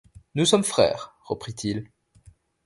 [0.33, 1.87] Nous sommes frères, reprit-il.